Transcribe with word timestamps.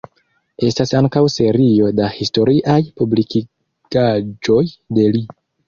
Estas 0.69 0.93
ankaŭ 0.99 1.21
serio 1.33 1.91
da 1.99 2.09
historiaj 2.15 2.79
publikigaĵoj 3.03 4.67
de 5.01 5.09
li. 5.17 5.27